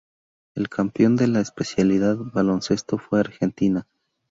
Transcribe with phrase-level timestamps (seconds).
[0.55, 3.87] El campeón de la especialidad Baloncesto fue Argentina.